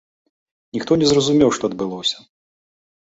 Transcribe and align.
Ніхто 0.77 0.91
не 1.01 1.09
зразумеў, 1.11 1.49
што 1.59 1.63
адбылося. 1.73 2.17